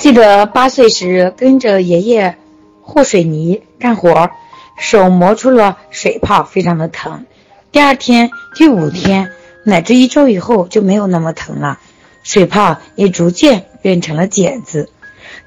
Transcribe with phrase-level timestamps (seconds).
[0.00, 2.38] 记得八岁时跟着爷爷
[2.80, 4.30] 和水泥干活，
[4.78, 7.26] 手磨出了水泡，非常的疼。
[7.70, 9.30] 第二天、第五天
[9.62, 11.78] 乃至一周以后就没有那么疼了，
[12.22, 14.88] 水泡也逐渐变成了茧子。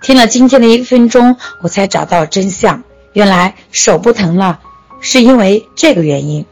[0.04, 2.84] 听了今天的一分钟，我才找到真相，
[3.14, 4.60] 原来手不疼了，
[5.00, 6.46] 是因为这个原因。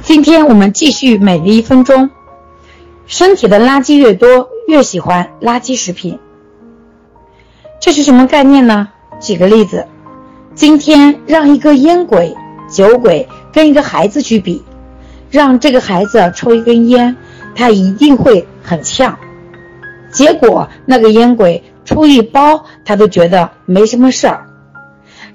[0.00, 2.08] 今天我们继续每日一分钟。
[3.06, 6.18] 身体的垃圾越多，越喜欢垃圾食品。
[7.82, 8.88] 这是什么概念呢？
[9.18, 9.84] 举个例子，
[10.54, 12.32] 今天让一个烟鬼、
[12.70, 14.62] 酒鬼跟一个孩子去比，
[15.32, 17.16] 让这个孩子抽一根烟，
[17.56, 19.18] 他一定会很呛。
[20.12, 24.46] 结果那个烟鬼抽一包，他都觉得没什么事儿。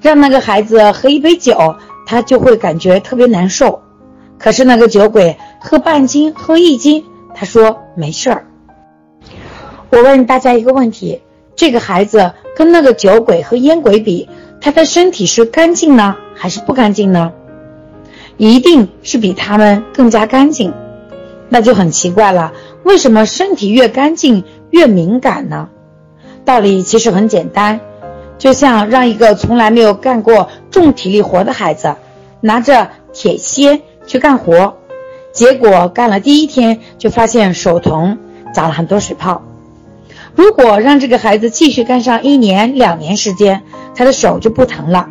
[0.01, 3.81] 让那个孩子喝一杯酒，他就会感觉特别难受。
[4.39, 7.03] 可是那个酒鬼喝半斤，喝一斤。
[7.35, 8.47] 他说没事儿。
[9.89, 11.21] 我问大家一个问题：
[11.55, 14.27] 这个孩子跟那个酒鬼和烟鬼比，
[14.59, 17.31] 他的身体是干净呢，还是不干净呢？
[18.37, 20.73] 一定是比他们更加干净。
[21.49, 25.69] 那就很奇怪了，为什么身体越干净越敏感呢？
[26.45, 27.79] 道理其实很简单，
[28.39, 31.95] 就像让一个从来没有干过重体力活的孩子，
[32.41, 34.75] 拿着铁锨去干活。
[35.31, 38.17] 结果干了第一天就发现手疼，
[38.51, 39.43] 长了很多水泡。
[40.37, 43.63] 如果让这个孩子继续干上一年、两年时间，
[43.95, 45.09] 他的手就不疼了。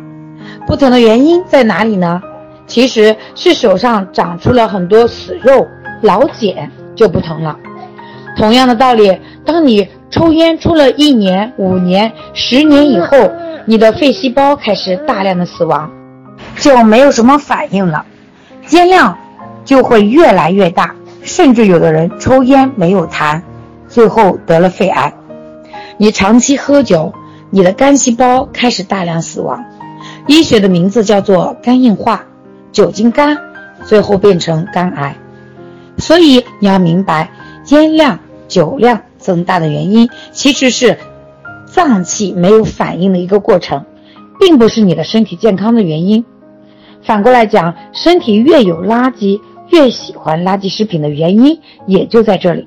[0.65, 2.21] 不疼的原因在哪里呢？
[2.65, 5.67] 其实是手上长出了很多死肉、
[6.01, 7.57] 老茧，就不疼了。
[8.37, 13.29] 同样的道理，当你抽烟抽了一年、五年、十年以后，
[13.65, 15.91] 你的肺细胞开始大量的死亡，
[16.57, 18.05] 就没有什么反应了，
[18.69, 19.17] 烟量。
[19.65, 23.41] 就会越来越大，甚至有的人抽烟没有痰，
[23.97, 25.11] 最后得了肺癌。
[25.97, 27.11] 你长期喝酒，
[27.49, 29.65] 你的肝细胞开始大量死亡，
[30.27, 32.23] 医学的名字叫做肝硬化，
[32.71, 33.35] 酒精肝，
[33.85, 35.17] 最后变成肝癌。
[35.97, 37.31] 所以你要明白，
[37.69, 40.95] 烟量、酒量增大的原因，其实是
[41.65, 43.83] 脏器没有反应的一个过程，
[44.39, 46.23] 并不是你的身体健康的原因。
[47.01, 49.41] 反过来讲，身体越有垃圾。
[49.69, 52.65] 越喜欢垃圾食品的原因也就在这里。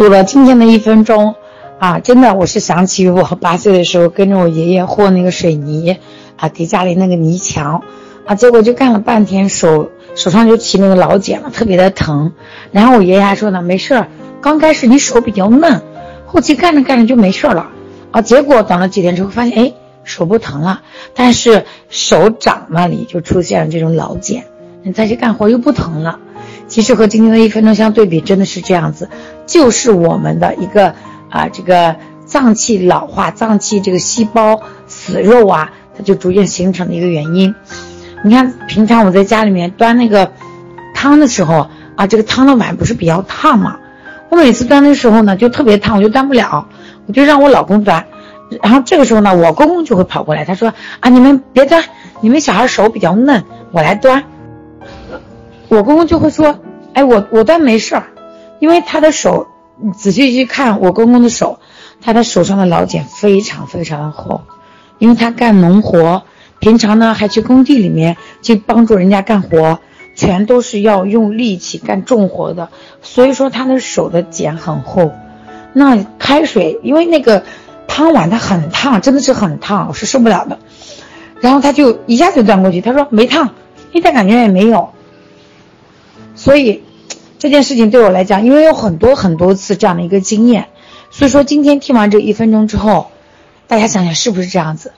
[0.00, 1.34] 读了今天的一分钟，
[1.78, 5.98] 啊，真的，我是想起我八岁的时候跟着我爷爷和那个水泥，
[6.36, 7.82] 啊，给家里那个泥墙，
[8.24, 12.32] 啊，结果就干了半天，手手上就起那个老茧了，特别的疼。
[12.72, 14.08] 然后我爷爷还说呢，没事儿，
[14.40, 15.82] 刚开始你手比较嫩，
[16.24, 17.68] 后期干着干着就没事了。
[18.10, 19.74] 啊，结果等了几天之后发现，哎，
[20.04, 20.80] 手不疼了，
[21.14, 24.44] 但是手掌那里就出现了这种老茧。
[24.82, 26.18] 你再去干活又不疼了，
[26.70, 29.10] 其实和今天的一分钟相对比，真的是这样子，
[29.44, 30.94] 就是我们的一个
[31.28, 37.52] 啊，这个脏器老化、脏器这个细胞死肉啊，它就逐渐形成的一个原因。
[38.22, 40.30] 你看，平常我在家里面端那个
[40.94, 43.76] 汤的时候啊，这个汤的碗不是比较烫嘛？
[44.28, 46.68] 我每次端的时候呢，就特别烫，我就端不了，
[47.06, 48.06] 我就让我老公端。
[48.62, 51.82] 然后这个时候呢，我公公就会跑过来，他说啊，你们别端，
[52.20, 53.42] 你们小孩手比较嫩，
[53.72, 54.22] 我来端。
[55.70, 56.58] 我公公就会说
[56.94, 58.08] ：“哎，我我端没事儿，
[58.58, 59.46] 因为他的手，
[59.96, 61.60] 仔细去看我公公的手，
[62.02, 64.40] 他的手上的老茧非常非常的厚，
[64.98, 66.24] 因为他干农活，
[66.58, 69.78] 平常呢还去工地里面去帮助人家干活，
[70.16, 72.68] 全都是要用力气干重活的，
[73.00, 75.12] 所以说他的手的茧很厚。
[75.72, 77.44] 那开水，因为那个
[77.86, 80.58] 汤碗它很烫，真的是很烫，我是受不了的。
[81.40, 83.50] 然后他就一下就端过去，他说没烫，
[83.92, 84.90] 一点感觉也没有。”
[86.40, 86.82] 所以，
[87.38, 90.68] 这件事情对我来讲，因为有很多很多次这样的一个经验，
[91.10, 93.10] 所以说今天听完这一分钟之后，
[93.68, 94.90] 大家想想是不是这样子？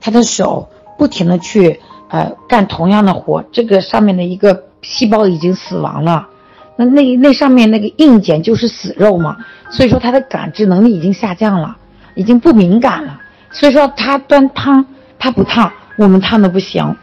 [0.00, 6.28] 他的手不停的去呃干同样的活，这个上面的一个细胞已经死亡了，
[6.76, 9.38] 那那那上面那个硬茧就是死肉嘛，
[9.72, 11.76] 所以说他的感知能力已经下降了，
[12.14, 13.20] 已经不敏感了，
[13.50, 14.86] 所以说他端汤
[15.18, 16.96] 他不烫，我们烫的不行。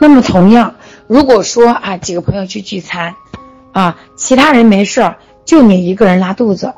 [0.00, 0.74] 那么同样。
[1.08, 3.14] 如果说啊，几个朋友去聚餐，
[3.72, 6.74] 啊，其他人没事儿，就你一个人拉肚子，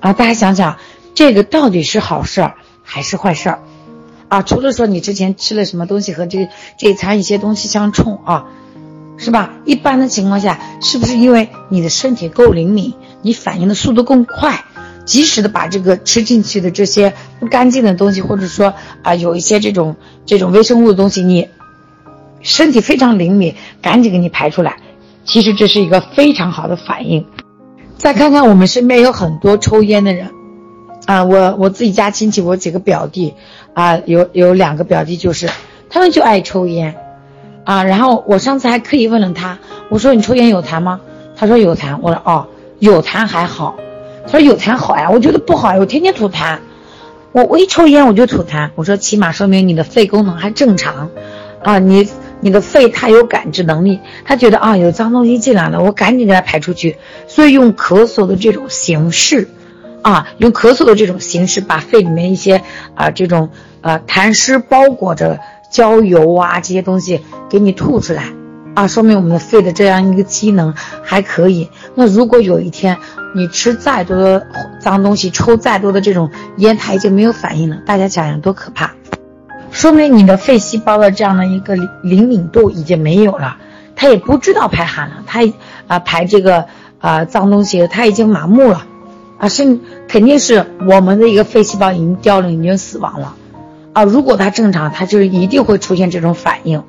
[0.00, 0.78] 啊，大家想想，
[1.14, 3.58] 这个到底是好事儿还是坏事儿？
[4.28, 6.48] 啊，除了说你之前吃了什么东西和这
[6.78, 8.46] 这一餐一些东西相冲啊，
[9.18, 9.52] 是吧？
[9.66, 14.64] 一般的情况下，是不是因为你的身体够灵敏，你反应的速度更快，
[15.04, 21.50] 及时的把这个吃进去的这些不干净的东西，或者说啊，有一些这种这种微生物的东西，你。
[22.44, 24.76] 身体非常灵敏，赶紧给你排出来。
[25.24, 27.26] 其实这是一个非常好的反应。
[27.96, 30.30] 再看看我们身边有很多抽烟的人，
[31.06, 33.32] 啊，我我自己家亲戚，我几个表弟
[33.72, 35.48] 啊，有有两个表弟就是，
[35.88, 36.94] 他们就爱抽烟，
[37.64, 39.58] 啊，然后我上次还刻意问了他，
[39.88, 41.00] 我说你抽烟有痰吗？
[41.34, 42.46] 他说有痰，我说哦，
[42.78, 43.76] 有痰还好，
[44.26, 46.58] 他说有痰好呀，我觉得不好呀，我天天吐痰，
[47.32, 51.08] 我我一抽烟我就吐痰，我说起码说明你的肺功能还正常，
[51.62, 52.06] 啊，你
[52.44, 59.48] 你的肺它有感知能力，它觉得啊有脏东西进来了，我赶紧给它排出去，所以用咳嗽的这种形式。
[60.02, 62.60] 啊，用咳嗽的这种形式，把肺里面一些
[62.94, 63.48] 啊这种
[63.80, 68.24] 呃痰湿包裹着焦油啊这些东西给你吐出来，
[68.74, 71.70] 啊，说明我们的肺的这样一个机能还可以。
[71.94, 72.98] 那如果有一天
[73.34, 74.46] 你吃再多的
[74.78, 78.92] 脏东西，抽再多的这种烟，它已经没有反应了，大家想想多可怕！
[79.74, 83.56] 说明你的肺细胞的这样的一个灵敏度已经没有了，
[83.96, 85.40] 它也不知道排寒了，它
[85.88, 86.66] 啊排这个
[87.00, 88.86] 啊脏东西，它已经麻木了。
[89.36, 93.34] 啊，是肯定是我们的一个肺细胞已经凋零，已经死亡了，
[93.92, 96.84] 啊，如果它正常，它就一定会出现这种反应，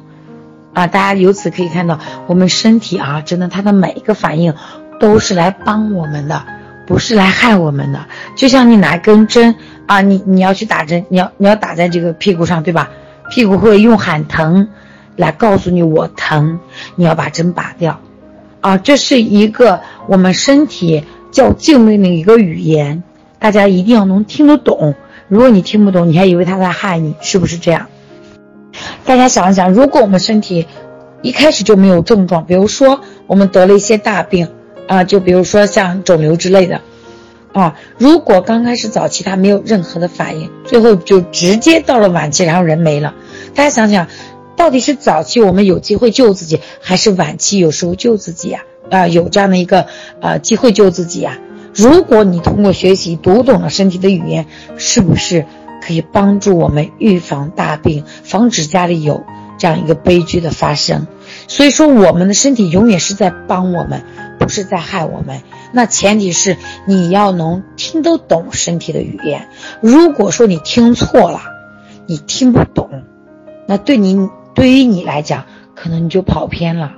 [0.73, 4.53] 啊，大家由此可以看到，我们身体啊，真的它的每一个反应
[4.99, 6.43] 都是来帮我们的，
[6.85, 8.05] 不是来害我们的。
[8.35, 9.55] 就像你拿根针
[9.87, 12.91] 啊，你你要去打针，你要你要打在这个屁股上，对吧？
[13.29, 14.69] 屁股会用喊疼
[15.15, 16.59] 来告诉你我疼，
[16.95, 17.99] 你要把针拔掉，
[18.61, 21.03] 啊，这是一个我们身体。
[21.31, 23.03] 较静默的一个语言，
[23.39, 24.95] 大家一定要能听得懂。
[25.27, 27.87] 如果你听不懂，你还以为他在害你，是不是这样？
[29.03, 30.65] 大家想一想，如果我们身体
[31.21, 34.47] 一开始就没有症状，比如说我们得了一些大病
[34.87, 36.79] 啊，就比如说像肿瘤之类的
[37.55, 43.15] 啊，如果刚开始早期他没有任何的反应，最后就直接到了晚期，然后人没了。
[43.55, 44.07] 大家想想，
[44.57, 48.63] 到底是早期我们有机会救自己，还是晚期有时候救自己呀？
[48.91, 49.87] 啊，有这样的一个
[50.19, 51.39] 呃机会救自己呀！
[51.73, 55.45] 如果你通过学习读懂了身体的语言，是不是
[55.81, 59.23] 可以帮助我们预防大病，防止家里有
[59.57, 61.07] 这样一个悲剧的发生？
[61.47, 64.03] 所以说，我们的身体永远是在帮我们，
[64.39, 65.41] 不是在害我们。
[65.71, 69.49] 那前提是你要能听得懂身体的语言。
[69.81, 71.41] 如果说你听错了，
[72.05, 73.03] 你听不懂，
[73.67, 75.45] 那对你对于你来讲，
[75.75, 76.93] 可能你就跑偏了，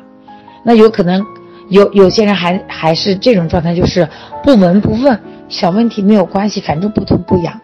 [0.64, 1.26] 那有可能。
[1.70, 4.08] 有有些人还还是这种状态，就是
[4.42, 7.60] 不闻不问，小问题没有关系，反正不痛不痒。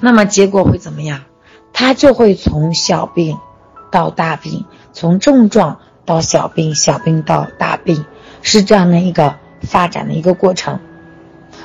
[0.00, 1.20] 那么结果会怎么样？
[1.74, 3.36] 他就会从小病
[3.92, 4.64] 到大病，
[4.94, 8.06] 从症状到小病，小病到大病，
[8.42, 10.80] 是这样的一个发展的一个过程。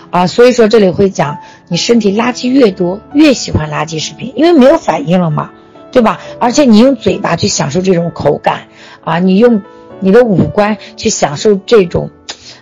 [0.10, 5.52] 啊，所以说这里会讲，你身体垃圾越多，越喜欢垃圾食品，因为没有反应了嘛，
[5.92, 6.20] 对吧？
[6.40, 8.68] 而且你用嘴巴去享受这种口感，
[9.04, 9.62] 啊，你用。
[10.02, 12.12] 你的五官去享受这种、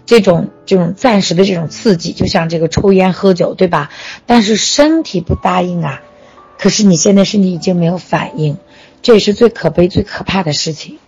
[0.05, 3.89] 这种、这种暂时的这种刺激，就像这个抽烟喝酒，对吧？
[4.27, 6.03] 但是身体不答应啊。
[6.59, 8.57] 可是你现在身体已经没有反应，
[9.01, 10.99] 这也是最可悲、最可怕的事情。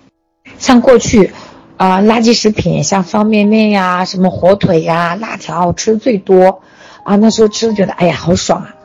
[0.57, 1.31] 像过去，
[1.77, 6.61] 啊，垃圾食品，像方便面呀、什么火腿呀、辣条吃的最多，
[7.03, 8.75] 啊，那时候吃的觉得，哎呀，好爽啊，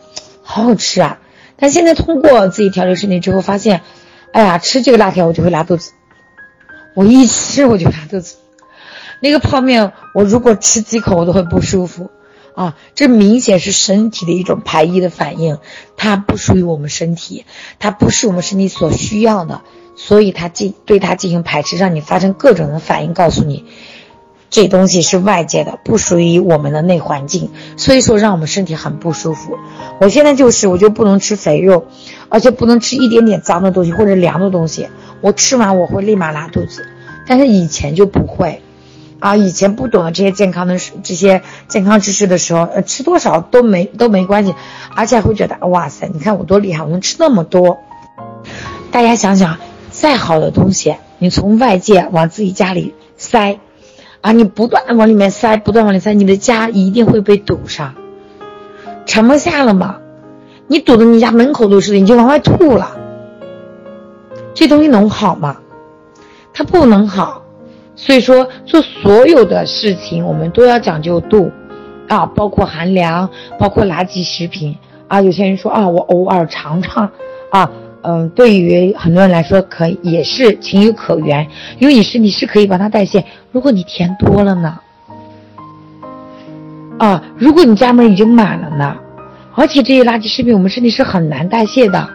[0.43, 1.19] 好好吃啊。
[1.57, 3.83] 但现在通过自己调理身体之后，发现，
[4.33, 5.93] 哎呀，吃这个辣条我就会拉肚子。
[6.95, 8.37] 我一吃我就拉肚子，
[9.21, 12.11] 那个泡面我如果吃几口我都会不舒服，
[12.61, 15.57] 啊，这明显是身体的一种排异的反应，
[15.97, 17.47] 它不属于我们身体，
[17.79, 19.63] 它不是我们身体所需要的，
[19.97, 23.65] 所以它进对它进行排斥，让你发生各种的反应，告诉你，
[24.51, 29.57] 这东西是外界的，不属于我们的内环境，所以说让我们身体很不舒服。
[29.99, 31.87] 我现在就是我就不能吃肥肉，
[32.29, 34.87] 而且不能吃一点点脏的东西或者凉的东西。
[35.23, 36.87] 我吃完我会立马拉肚子，
[37.27, 38.61] 但是以前就不会，
[39.21, 44.55] 啊，以前不懂得这些健康的这些健康知识的时候，呃，吃多少都没都没关系，
[44.97, 47.79] 而且会觉得哇塞，你看我多厉害，我能吃那么多。
[48.91, 49.59] 大家想想，
[49.91, 53.61] 再好的东西，你从外界往自己家里塞，
[54.23, 57.95] 啊，你不断往里面塞，不断往里塞，你的家一定会被堵上，
[59.07, 59.99] 盛不下了嘛，
[60.67, 62.97] 你堵的你家门口都是，你就往外吐了。
[64.55, 65.59] 这东西能好吗？
[66.53, 67.40] 它不能好，
[67.97, 71.51] 所以说做所有的事情我们都要讲究度，
[72.09, 73.29] 啊，包括寒凉，
[73.59, 74.77] 包括垃圾食品
[75.09, 75.21] 啊。
[75.21, 77.11] 有些人说啊，我偶尔尝尝，
[77.51, 77.71] 啊，
[78.03, 81.47] 嗯，对于很多人来说可也是情有可原，
[81.79, 83.25] 因为你身体是可以把它代谢。
[83.53, 84.79] 如果你填多了呢？
[86.99, 88.97] 啊，如果你家门已经满了呢？
[89.55, 92.09] 而且这些垃圾食品我们身体是很难代谢的。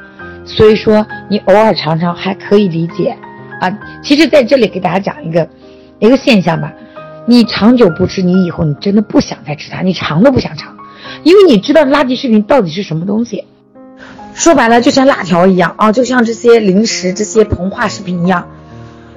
[0.45, 3.17] 所以说，你偶尔尝尝还可以理解，
[3.59, 5.47] 啊，其实在这里给大家讲一个
[5.99, 6.73] 一个现象吧，
[7.25, 10.75] 你长久不吃，你以后你真的不想再吃它，你尝都不想尝。
[11.23, 13.45] 因为你知道垃圾食品到底是什么东西。
[14.33, 18.49] 说白了，就像辣条一样啊，就像这些零食、这些膨化食品一样，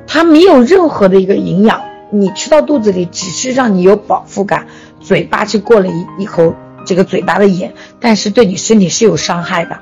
[0.06, 4.66] 它没有任何的一个营养，你吃到肚子里只是让你有饱腹感，
[5.00, 6.54] 嘴巴去过了一一口
[6.84, 9.78] 这个嘴巴的瘾，但是对你身体是有伤害的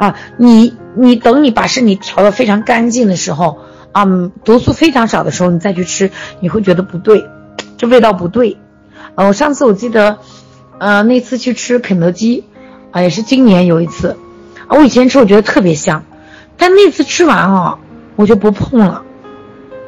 [0.00, 0.16] 啊！
[0.38, 3.58] 你你等你把身体调的非常干净的时候
[3.92, 4.04] 啊，
[4.44, 7.24] 毒素非常少的时候，你再去吃，你会觉得不对，
[7.78, 8.56] 这味道不对。
[9.14, 10.18] 呃，我上次我记得，
[10.78, 12.44] 呃，那次去吃肯德基。
[12.90, 14.18] 啊，也是今年有一次，
[14.66, 16.04] 啊，我以前吃我觉得特别香，
[16.58, 17.78] 但那次吃完啊，
[18.16, 19.02] 我就不碰了，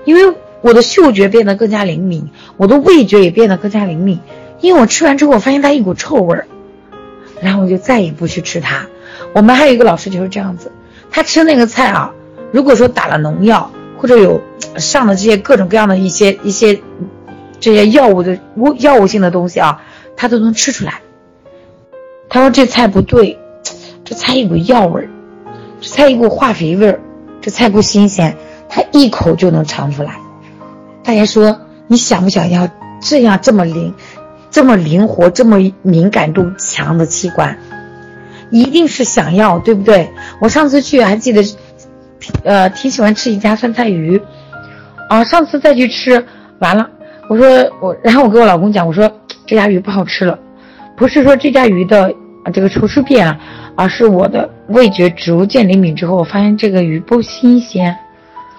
[0.06, 4.20] 因为我的嗅觉变得更加灵敏，我的味觉也变得更加灵敏，
[4.62, 6.46] 因为我吃完之后我发现它一股臭味儿，
[7.42, 8.86] 然后我就再也不去吃它。
[9.34, 10.72] 我们还有一个老师就是这样子，
[11.10, 12.10] 他吃那个菜啊，
[12.52, 14.40] 如果说打了农药或者有
[14.76, 16.80] 上的这些各种各样的一些一些
[17.60, 19.82] 这些药物的物药物性的东西啊，
[20.16, 21.00] 他都能吃出来。
[22.28, 23.38] 他说这菜不对，
[24.04, 25.08] 这菜一股药味儿，
[25.80, 27.00] 这菜一股化肥味儿，
[27.40, 28.36] 这菜不新鲜，
[28.68, 30.16] 他一口就能尝出来。
[31.02, 32.68] 大家说你想不想要
[33.00, 33.94] 这样这么灵，
[34.50, 37.56] 这么灵活，这么敏感度强的器官？
[38.50, 40.10] 一定是想要，对不对？
[40.40, 41.42] 我上次去还记得，
[42.44, 44.20] 呃，挺喜欢吃一家酸菜鱼，
[45.08, 46.24] 啊，上次再去吃
[46.58, 46.88] 完了，
[47.28, 47.46] 我说
[47.80, 49.10] 我，然后我跟我老公讲，我说
[49.46, 50.38] 这家鱼不好吃了。
[50.96, 52.12] 不是说这家鱼的
[52.44, 53.36] 啊这个厨师变，
[53.74, 57.96] 而是我的味觉逐渐灵敏之后，我发现这个鱼不新鲜，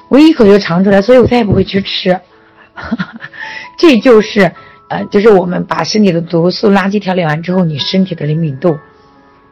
[0.10, 2.20] 我一口就尝出来，所以我再也不会去吃。
[3.80, 4.52] 这就是
[4.90, 8.78] 呃，就是我们把身体的毒素垃圾调理完之后，你身体的灵敏度，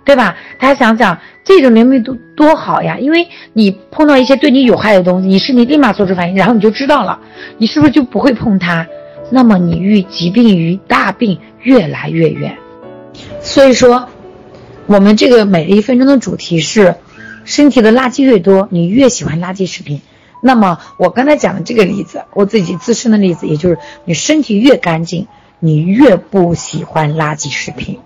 [0.05, 0.36] 对吧？
[0.60, 2.98] 大家想想，这种灵敏度多好呀！
[3.00, 7.19] 因为你碰到一些对你有害的东西，你身体立马做出反应，然后你就知道了，
[7.57, 8.86] 你是不是就不会碰它？
[9.29, 12.57] 那么你遇疾病与大病越来越远。
[13.41, 14.07] 所以说，
[14.86, 16.95] 我们这个每一分钟的主题是，
[17.45, 20.01] 身体的垃圾越多，你越喜欢垃圾食品。
[20.41, 25.27] 那么我刚才讲的这个例子，我自己自身的例子，也就是你身体越干净，
[25.60, 28.00] 你越不喜欢垃圾食品。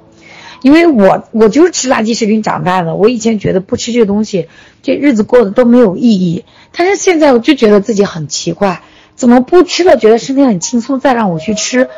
[0.62, 4.48] 因为我我就是吃垃圾食品长大的，我以前觉得不吃这东西，
[4.82, 6.46] 这日子过得都没有意义。
[6.76, 8.82] 但是现在我就觉得自己很奇怪，
[9.16, 11.90] 怎么不吃了，觉得身体很轻松，再让我去吃。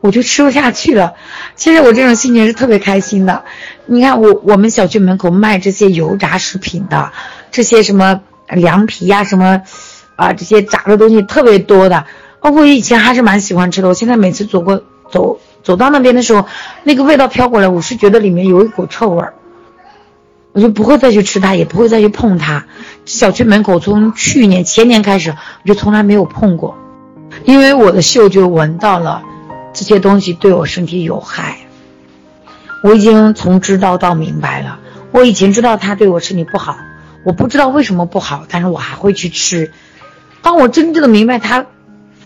[0.00, 1.14] 我就吃不下去了。
[1.54, 3.44] 其实我这种心情是特别开心的。
[3.86, 7.12] 你看，我我们小区门口卖这些油炸食品的，
[7.52, 9.62] 这些什么凉皮呀，什么
[10.16, 12.04] 啊，这些炸的东西特别多的。
[12.40, 13.86] 包括以前还是蛮喜欢吃的。
[13.86, 16.46] 我现在每次走过走走到那边的时候，
[16.82, 19.34] 那个味道飘过来，我是觉得里面有一股臭味儿，
[20.52, 22.66] 我就不会再去吃它，也不会再去碰它。
[23.04, 26.76] 小区门口从去年前年开始，我就从来没有碰过，
[27.44, 29.22] 因为我的嗅觉闻到了。
[29.74, 31.60] 这些东西对我身体有害，
[32.84, 34.78] 我已经从知道到明白了。
[35.12, 36.76] 我以前知道它对我身体不好，
[37.24, 39.72] 我不知道为什么不好，但是我还会去吃。
[40.42, 41.64] 当我真正的明白它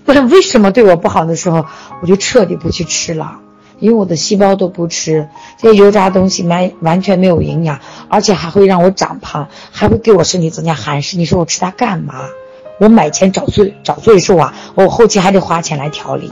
[0.06, 1.64] 为什么对我不好的时候，
[2.02, 3.38] 我就彻底不去吃了，
[3.80, 11.16] 因为我的细胞都不吃这些油炸东西，完完全没有营养，而且还会让我长胖，还会给我身体增加寒湿。
[11.16, 12.14] 你说我吃它干嘛？
[12.78, 14.52] 我买钱找罪找罪受啊！
[14.74, 16.30] 我后期还得花钱来调理。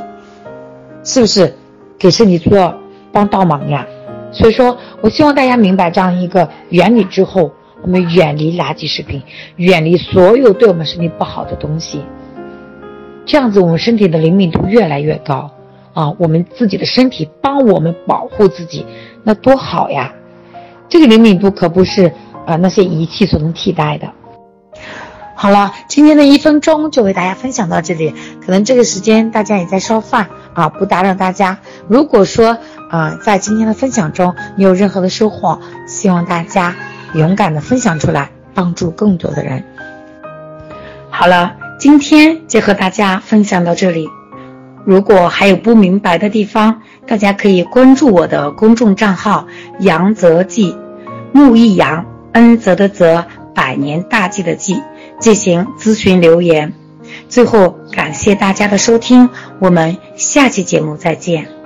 [1.02, 1.56] 是不是
[1.98, 2.74] 给身体做
[3.12, 3.86] 帮倒忙呀？
[4.30, 7.52] 所以说我希望大家明白这样一个原理之后，
[7.82, 9.22] 我们远离垃圾食品，
[9.56, 12.02] 远离所有对我们身体不好的东西。
[13.26, 15.50] 这样子，我们身体的灵敏度越来越高
[15.94, 16.14] 啊！
[16.18, 18.86] 我们自己的身体帮我们保护自己，
[19.22, 20.12] 那多好呀！
[20.88, 22.12] 这个灵敏度可不是
[22.46, 24.08] 啊那些仪器所能替代的。
[25.34, 28.14] 好了，今天的一分钟就为大家分享到这里。
[28.44, 31.58] 可能这个时间大家也在烧饭啊，不打扰大家。
[31.88, 32.56] 如果说
[32.90, 36.76] 啊，在今天的分享中你有任何的收获，希望大家
[37.14, 39.64] 勇敢的分享出来，帮助更多的人。
[41.10, 41.54] 好了，
[41.84, 44.08] 今天就和大家分享到这里。
[44.86, 49.46] 如果还有不明白的地方，大家可以关注我的公众账号
[49.80, 50.74] “杨泽记”，
[51.32, 54.80] 木易杨，恩泽的泽，百年大计的计。
[55.20, 56.72] 进行咨询留言。
[57.28, 61.63] 最后，感谢大家的收听，我们下期节目再见。